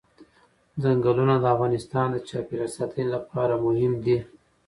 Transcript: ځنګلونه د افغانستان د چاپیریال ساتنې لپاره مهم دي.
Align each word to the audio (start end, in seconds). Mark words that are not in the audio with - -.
ځنګلونه 0.81 1.35
د 1.39 1.45
افغانستان 1.55 2.07
د 2.11 2.17
چاپیریال 2.27 2.71
ساتنې 2.77 3.05
لپاره 3.15 3.53
مهم 3.65 3.93
دي. 4.05 4.17